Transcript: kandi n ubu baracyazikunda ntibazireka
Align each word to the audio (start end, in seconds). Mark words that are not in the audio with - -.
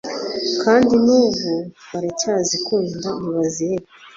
kandi 0.63 0.93
n 1.05 1.07
ubu 1.19 1.49
baracyazikunda 1.91 3.07
ntibazireka 3.19 3.91